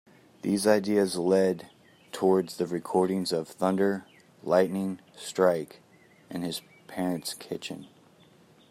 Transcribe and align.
These 0.41 0.65
ideas 0.65 1.15
led 1.15 1.69
towards 2.11 2.57
the 2.57 2.65
recording 2.65 3.27
of 3.31 3.47
"Thunder, 3.47 4.07
Lightning, 4.41 4.99
Strike" 5.15 5.79
in 6.27 6.41
his 6.41 6.63
parents' 6.87 7.35
kitchen. 7.35 7.85